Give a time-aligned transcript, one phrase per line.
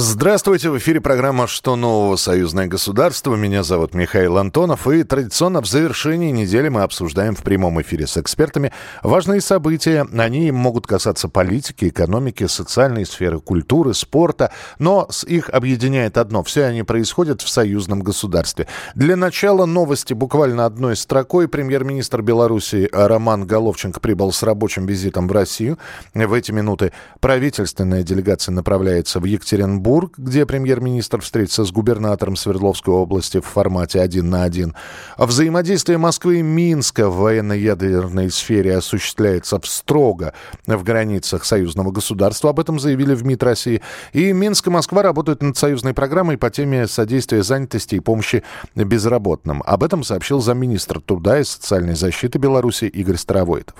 [0.00, 2.14] Здравствуйте, в эфире программа «Что нового?
[2.14, 3.34] Союзное государство».
[3.34, 4.86] Меня зовут Михаил Антонов.
[4.86, 10.06] И традиционно в завершении недели мы обсуждаем в прямом эфире с экспертами важные события.
[10.16, 14.52] Они могут касаться политики, экономики, социальной сферы, культуры, спорта.
[14.78, 16.44] Но с их объединяет одно.
[16.44, 18.68] Все они происходят в союзном государстве.
[18.94, 21.48] Для начала новости буквально одной строкой.
[21.48, 25.76] Премьер-министр Беларуси Роман Головченко прибыл с рабочим визитом в Россию.
[26.14, 32.92] В эти минуты правительственная делегация направляется в Екатеринбург Екатеринбург, где премьер-министр встретится с губернатором Свердловской
[32.92, 34.74] области в формате один на один.
[35.16, 40.34] Взаимодействие Москвы и Минска в военно-ядерной сфере осуществляется строго
[40.66, 42.50] в границах союзного государства.
[42.50, 43.82] Об этом заявили в МИД России.
[44.12, 48.42] И Минск и Москва работают над союзной программой по теме содействия занятости и помощи
[48.74, 49.62] безработным.
[49.64, 53.76] Об этом сообщил замминистра труда и социальной защиты Беларуси Игорь Старовойтов.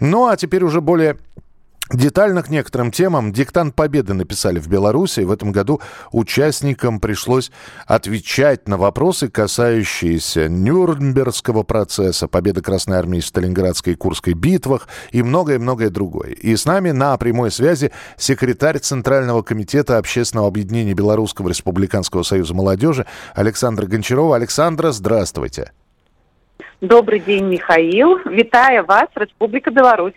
[0.00, 1.18] Ну а теперь уже более
[1.92, 5.20] Детально к некоторым темам диктант победы написали в Беларуси.
[5.20, 7.50] В этом году участникам пришлось
[7.86, 15.22] отвечать на вопросы, касающиеся Нюрнбергского процесса, победы Красной Армии в Сталинградской и Курской битвах и
[15.22, 16.30] многое-многое другое.
[16.30, 23.04] И с нами на прямой связи секретарь Центрального комитета Общественного объединения Белорусского республиканского союза молодежи
[23.34, 24.36] Александра Гончарова.
[24.36, 25.72] Александра, здравствуйте.
[26.80, 28.18] Добрый день, Михаил.
[28.24, 30.14] Витаю вас, Республика Беларусь.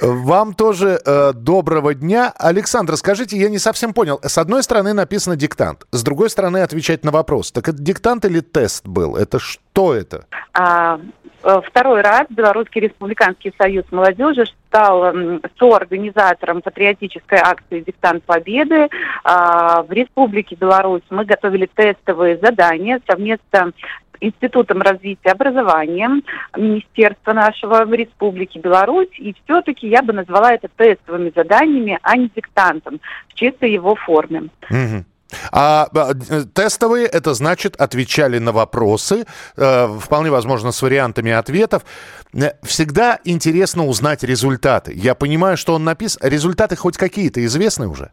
[0.00, 2.32] Вам тоже э, доброго дня.
[2.36, 4.18] Александр, скажите, я не совсем понял.
[4.22, 7.52] С одной стороны написано диктант, с другой стороны отвечать на вопрос.
[7.52, 9.16] Так это диктант или тест был?
[9.16, 10.26] Это что это?
[10.52, 10.98] А,
[11.44, 15.14] э, второй раз Белорусский республиканский союз молодежи стал
[15.58, 18.88] соорганизатором патриотической акции «Диктант Победы».
[19.22, 23.72] А, в Республике Беларусь мы готовили тестовые задания совместно
[24.20, 26.08] Институтом развития образования
[26.56, 29.08] Министерства нашего в Республике Беларусь.
[29.18, 34.50] И все-таки я бы назвала это тестовыми заданиями, а не диктантом в чистой его форме.
[35.50, 36.14] А, а
[36.54, 41.84] тестовые это значит отвечали на вопросы, э, вполне возможно с вариантами ответов.
[42.32, 44.92] Э, всегда интересно узнать результаты.
[44.94, 46.20] Я понимаю, что он написан.
[46.22, 48.10] Результаты хоть какие-то известны уже?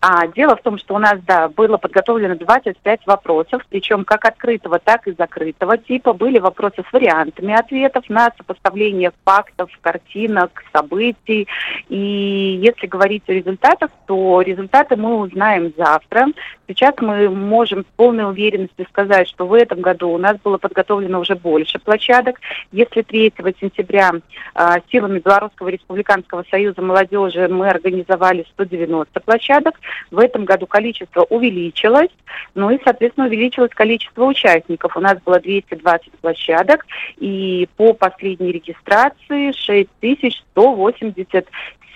[0.00, 4.78] А дело в том, что у нас, да, было подготовлено 25 вопросов, причем как открытого,
[4.78, 6.12] так и закрытого типа.
[6.12, 11.48] Были вопросы с вариантами ответов на сопоставление фактов, картинок, событий.
[11.88, 16.26] И если говорить о результатах, то результаты мы узнаем завтра.
[16.66, 21.20] Сейчас мы можем с полной уверенностью сказать, что в этом году у нас было подготовлено
[21.20, 22.40] уже больше площадок.
[22.72, 24.12] Если 3 сентября
[24.54, 29.74] э, силами Белорусского республиканского союза молодежи мы организовали 190 площадок,
[30.10, 32.10] в этом году количество увеличилось,
[32.54, 34.96] ну и, соответственно, увеличилось количество участников.
[34.96, 36.86] У нас было 220 площадок,
[37.18, 41.48] и по последней регистрации 6180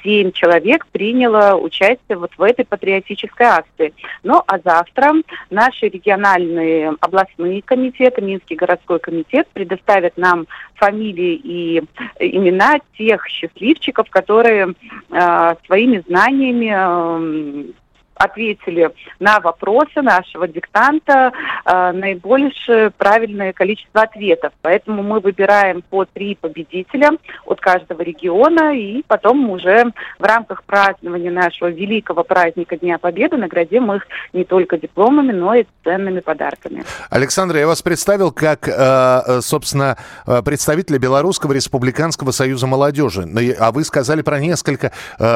[0.03, 3.95] семь человек приняло участие вот в этой патриотической акции.
[4.23, 5.15] Ну а завтра
[5.51, 11.83] наши региональные областные комитеты, Минский городской комитет предоставят нам фамилии и
[12.19, 14.75] имена тех счастливчиков, которые
[15.11, 17.73] э, своими знаниями э,
[18.19, 18.91] ответили
[19.21, 21.33] на вопросы нашего диктанта
[21.65, 24.53] э, наибольшее правильное количество ответов.
[24.63, 27.13] Поэтому мы выбираем по три победителя
[27.47, 33.93] от каждого региона, и потом уже в рамках празднования нашего великого праздника Дня Победы наградим
[33.93, 36.85] их не только дипломами, но и ценными подарками.
[37.11, 39.97] Александр, я вас представил как, э, э, собственно,
[40.27, 43.27] э, представителя Белорусского республиканского союза молодежи.
[43.59, 44.93] А вы сказали про несколько,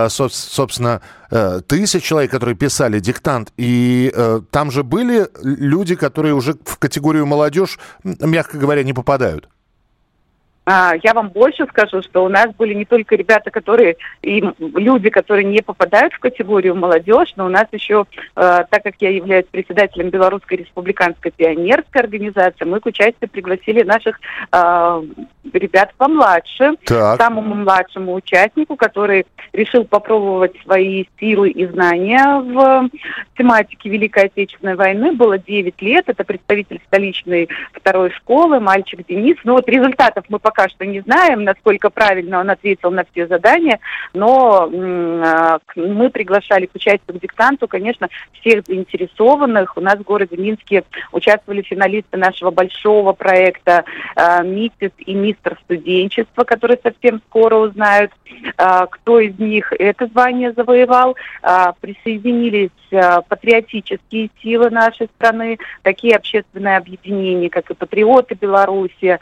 [0.08, 1.00] собственно,
[1.66, 6.78] тысяч человек, которые писали писали диктант, и э, там же были люди, которые уже в
[6.78, 9.48] категорию молодежь, мягко говоря, не попадают.
[10.64, 15.10] А, я вам больше скажу, что у нас были не только ребята, которые и люди,
[15.10, 18.06] которые не попадают в категорию молодежь, но у нас еще,
[18.36, 24.20] э, так как я являюсь председателем Белорусской республиканской пионерской организации, мы к участию пригласили наших
[24.52, 25.02] э,
[25.52, 27.20] ребят помладше, так.
[27.20, 32.88] самому младшему участнику, который решил попробовать свои силы и знания в
[33.36, 35.12] тематике Великой Отечественной войны.
[35.12, 39.36] Было 9 лет, это представитель столичной второй школы, мальчик Денис.
[39.42, 43.26] Ну вот результатов мы пока пока что не знаем, насколько правильно он ответил на все
[43.26, 43.80] задания,
[44.12, 48.08] но а, мы приглашали к участию к диктанту, конечно,
[48.40, 49.76] всех заинтересованных.
[49.76, 53.84] У нас в городе Минске участвовали финалисты нашего большого проекта
[54.16, 58.12] э, «Миссис и мистер студенчества», которые совсем скоро узнают,
[58.58, 61.16] э, кто из них это звание завоевал.
[61.80, 62.70] Присоединились
[63.28, 69.18] патриотические силы нашей страны, такие общественные объединения, как и «Патриоты Беларуси»,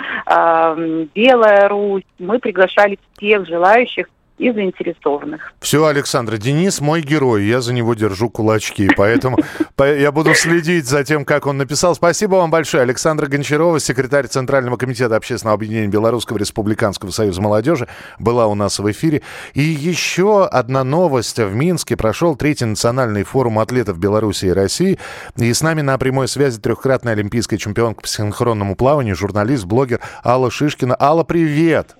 [1.20, 2.02] Белая Русь.
[2.18, 4.08] Мы приглашали всех желающих
[4.40, 5.52] и заинтересованных.
[5.60, 9.36] Все, Александра, Денис мой герой, я за него держу кулачки, поэтому
[9.78, 11.94] я буду следить за тем, как он написал.
[11.94, 12.82] Спасибо вам большое.
[12.82, 17.86] Александра Гончарова, секретарь Центрального комитета Общественного объединения Белорусского Республиканского союза молодежи,
[18.18, 19.20] была у нас в эфире.
[19.52, 21.38] И еще одна новость.
[21.38, 24.98] В Минске прошел третий национальный форум атлетов Беларуси и России.
[25.36, 30.50] И с нами на прямой связи трехкратная олимпийская чемпионка по синхронному плаванию, журналист, блогер Алла
[30.50, 30.96] Шишкина.
[30.98, 31.99] Алла, привет!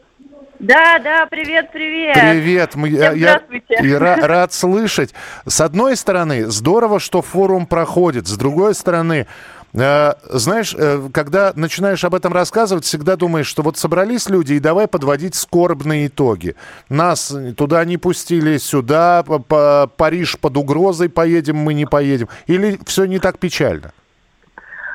[0.61, 2.15] Да, да, привет, привет.
[2.15, 5.15] Привет, мы, Всем я, я рад слышать.
[5.47, 8.29] С одной стороны, здорово, что форум проходит.
[8.29, 9.27] С другой стороны,
[9.73, 14.61] э, знаешь, э, когда начинаешь об этом рассказывать, всегда думаешь, что вот собрались люди и
[14.61, 16.57] давай подводить скорбные итоги.
[16.91, 22.29] Нас туда не пустили, сюда, по, по Париж под угрозой поедем, мы не поедем.
[22.47, 23.93] Или все не так печально?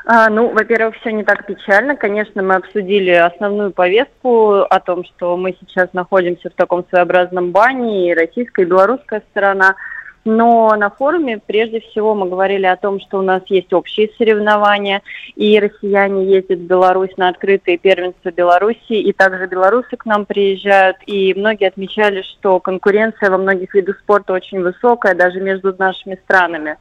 [0.08, 1.96] А, ну, во-первых, все не так печально.
[1.96, 8.12] Конечно, мы обсудили основную повестку о том, что мы сейчас находимся в таком своеобразном бане,
[8.12, 9.76] и российская, и белорусская сторона.
[10.24, 15.02] Но на форуме прежде всего мы говорили о том, что у нас есть общие соревнования,
[15.36, 20.98] и россияне ездят в Беларусь на открытые первенства Беларуси, и также белорусы к нам приезжают,
[21.06, 26.78] и многие отмечали, что конкуренция во многих видах спорта очень высокая, даже между нашими странами.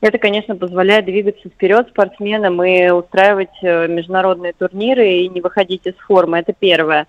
[0.00, 5.94] Это, конечно, позволяет двигаться вперед спортсменам и устраивать э, международные турниры и не выходить из
[6.06, 6.38] формы.
[6.38, 7.06] Это первое.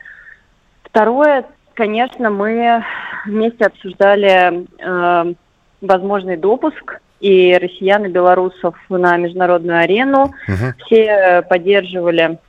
[0.84, 2.84] Второе, конечно, мы
[3.26, 5.34] вместе обсуждали э,
[5.82, 10.34] возможный допуск и россиян, и белорусов на международную арену.
[10.48, 10.86] Угу.
[10.86, 12.47] Все поддерживали Э,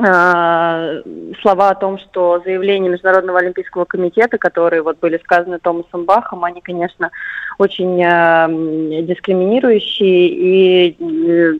[0.00, 6.60] слова о том, что заявления Международного олимпийского комитета, которые вот были сказаны Томасом Бахом, они,
[6.60, 7.10] конечно,
[7.58, 11.58] очень э, дискриминирующие и э,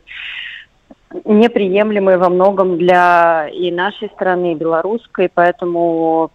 [1.25, 6.31] неприемлемые во многом для и нашей страны, и белорусской, поэтому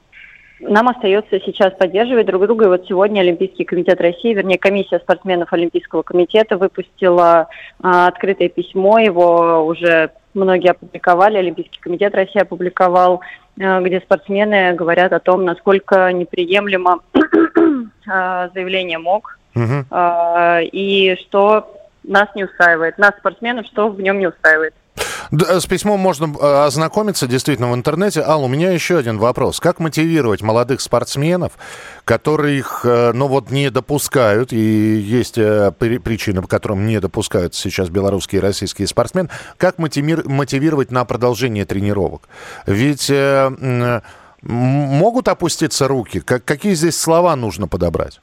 [0.60, 2.66] нам остается сейчас поддерживать друг друга.
[2.66, 7.48] И вот сегодня Олимпийский комитет России, вернее, комиссия спортсменов Олимпийского комитета выпустила
[7.82, 8.98] а, открытое письмо.
[8.98, 13.20] Его уже многие опубликовали, Олимпийский комитет России опубликовал,
[13.60, 17.00] а, где спортсмены говорят о том, насколько неприемлемо
[18.08, 19.84] а, заявление МОК угу.
[19.90, 21.70] а, и что
[22.02, 24.75] нас не устраивает, нас спортсменов, что в нем не устраивает.
[25.30, 28.22] С письмом можно э, ознакомиться действительно в интернете.
[28.22, 29.60] Ал, у меня еще один вопрос.
[29.60, 31.52] Как мотивировать молодых спортсменов,
[32.04, 37.88] которых, э, ну вот, не допускают, и есть э, причины, по которым не допускают сейчас
[37.88, 42.28] белорусские и российские спортсмены, как мотивировать на продолжение тренировок?
[42.66, 43.10] Ведь
[44.42, 46.20] могут опуститься руки?
[46.20, 48.20] Какие здесь слова нужно подобрать?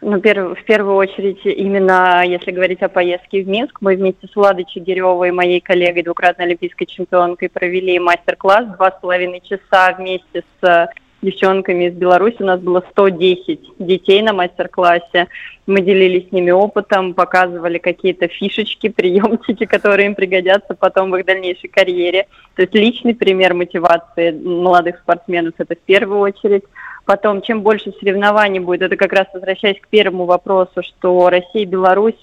[0.00, 4.64] Ну, в первую очередь, именно если говорить о поездке в Минск, мы вместе с Владой
[4.64, 10.88] Чигиревой, моей коллегой, двукратной олимпийской чемпионкой, провели мастер-класс два с половиной часа вместе с
[11.22, 12.36] девчонками из Беларуси.
[12.40, 15.28] У нас было 110 детей на мастер-классе.
[15.66, 21.26] Мы делились с ними опытом, показывали какие-то фишечки, приемчики, которые им пригодятся потом в их
[21.26, 22.26] дальнейшей карьере.
[22.54, 26.64] То есть личный пример мотивации молодых спортсменов– это в первую очередь.
[27.04, 31.64] Потом, чем больше соревнований будет, это как раз возвращаясь к первому вопросу, что Россия и
[31.64, 32.22] Беларусь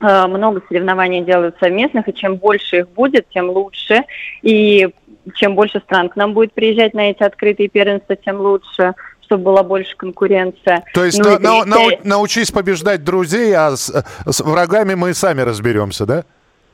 [0.00, 4.04] э, много соревнований делают совместных, и чем больше их будет, тем лучше.
[4.42, 4.88] И
[5.34, 8.94] чем больше стран к нам будет приезжать на эти открытые первенства, тем лучше
[9.26, 10.84] чтобы была больше конкуренция.
[10.92, 11.98] То есть ну, на, на, и...
[12.04, 13.90] научись побеждать друзей, а с,
[14.26, 16.24] с врагами мы сами разберемся, да?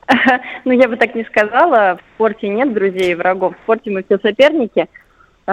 [0.65, 1.97] Ну, я бы так не сказала.
[1.97, 3.55] В спорте нет друзей и врагов.
[3.55, 4.87] В спорте мы все соперники.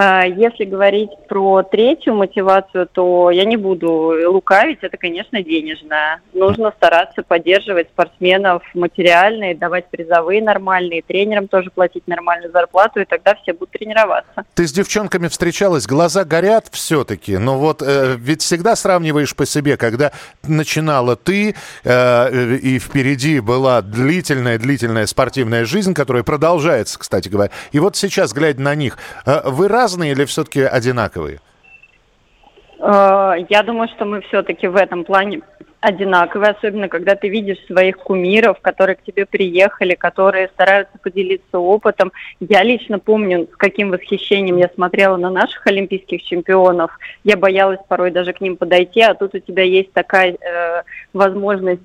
[0.00, 6.20] А, если говорить про третью мотивацию, то я не буду лукавить, это, конечно, денежная.
[6.32, 13.34] Нужно стараться поддерживать спортсменов материально давать призовые нормальные, тренерам тоже платить нормальную зарплату, и тогда
[13.42, 14.44] все будут тренироваться.
[14.54, 19.76] Ты с девчонками встречалась, глаза горят все-таки, но вот э, ведь всегда сравниваешь по себе,
[19.76, 20.12] когда
[20.46, 27.96] начинала ты, э, и впереди была длительная-длительная спортивная жизнь, которая продолжается, кстати говоря, и вот
[27.96, 31.40] сейчас, глядя на них, э, вы разные или все-таки одинаковые?
[32.78, 35.40] Э, я думаю, что мы все-таки в этом плане
[35.80, 42.12] одинаковые, особенно когда ты видишь своих кумиров, которые к тебе приехали, которые стараются поделиться опытом.
[42.40, 46.90] Я лично помню, с каким восхищением я смотрела на наших олимпийских чемпионов.
[47.24, 51.82] Я боялась порой даже к ним подойти, а тут у тебя есть такая э, возможность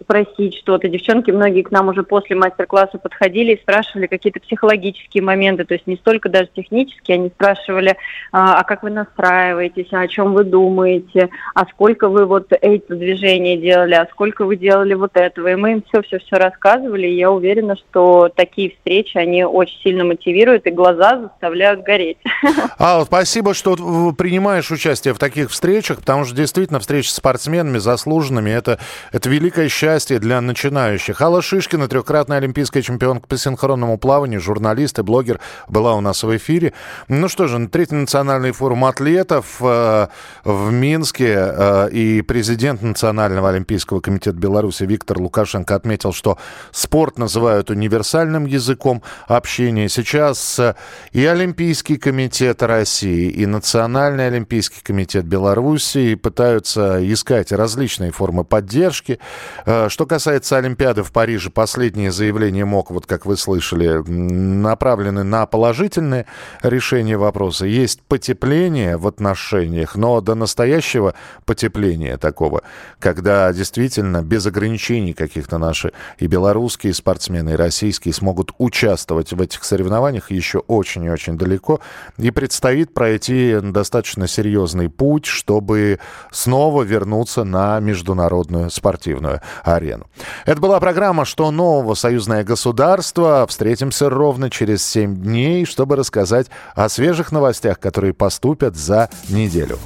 [0.00, 0.88] спросить что-то.
[0.88, 5.86] Девчонки многие к нам уже после мастер-класса подходили и спрашивали какие-то психологические моменты, то есть
[5.86, 7.96] не столько даже технические, они спрашивали,
[8.32, 12.86] а, а как вы настраиваетесь, а о чем вы думаете, а сколько вы вот эти
[12.88, 15.48] движения делали, а сколько вы делали вот этого.
[15.48, 20.66] И мы им все-все-все рассказывали, и я уверена, что такие встречи, они очень сильно мотивируют,
[20.66, 22.18] и глаза заставляют гореть.
[22.78, 23.76] А, спасибо, что
[24.16, 28.78] принимаешь участие в таких встречах, потому что действительно встречи с спортсменами, заслуженными, это,
[29.12, 31.20] это великое счастье для начинающих.
[31.20, 36.36] Алла Шишкина, трехкратная олимпийская чемпионка по синхронному плаванию, журналист и блогер, была у нас в
[36.36, 36.72] эфире.
[37.08, 40.06] Ну что же, третий национальный форум атлетов э,
[40.44, 46.38] в Минске э, и президент Национального олимпийского комитета Беларуси Виктор Лукашенко отметил, что
[46.70, 49.88] спорт называют универсальным языком общения.
[49.88, 50.76] Сейчас э,
[51.10, 59.18] и Олимпийский комитет России, и Национальный олимпийский комитет Беларуси пытаются искать различные формы поддержки.
[59.66, 65.46] Э, что касается Олимпиады в Париже, последние заявления МОК, вот как вы слышали, направлены на
[65.46, 66.26] положительное
[66.62, 67.64] решение вопроса.
[67.66, 71.14] Есть потепление в отношениях, но до настоящего
[71.46, 72.62] потепления такого,
[72.98, 79.64] когда действительно без ограничений каких-то наши и белорусские спортсмены, и российские смогут участвовать в этих
[79.64, 81.80] соревнованиях еще очень и очень далеко.
[82.18, 90.06] И предстоит пройти достаточно серьезный путь, чтобы снова вернуться на международную спортивную арену.
[90.46, 91.94] Это была программа «Что нового?
[91.94, 93.46] Союзное государство».
[93.48, 99.78] Встретимся ровно через 7 дней, чтобы рассказать о свежих новостях, которые поступят за неделю.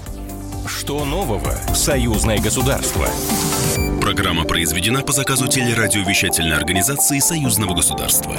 [0.66, 1.52] Что нового?
[1.74, 3.06] Союзное государство.
[4.02, 8.34] Программа произведена по заказу телерадиовещательной организации Союзного государства.